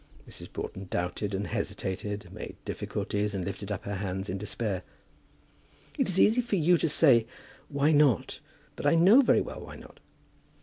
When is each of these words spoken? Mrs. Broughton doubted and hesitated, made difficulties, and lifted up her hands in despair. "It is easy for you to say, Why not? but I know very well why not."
Mrs. 0.27 0.51
Broughton 0.51 0.87
doubted 0.89 1.35
and 1.35 1.45
hesitated, 1.45 2.33
made 2.33 2.55
difficulties, 2.65 3.35
and 3.35 3.45
lifted 3.45 3.71
up 3.71 3.83
her 3.83 3.97
hands 3.97 4.29
in 4.29 4.39
despair. 4.39 4.81
"It 5.95 6.09
is 6.09 6.19
easy 6.19 6.41
for 6.41 6.55
you 6.55 6.79
to 6.79 6.89
say, 6.89 7.27
Why 7.69 7.91
not? 7.91 8.39
but 8.75 8.87
I 8.87 8.95
know 8.95 9.21
very 9.21 9.41
well 9.41 9.61
why 9.61 9.75
not." 9.75 9.99